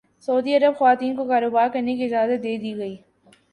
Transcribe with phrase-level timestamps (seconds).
[0.27, 2.95] سعودی Arab خواتین کو کاروبار کرنے کی اجازت دے دی گئی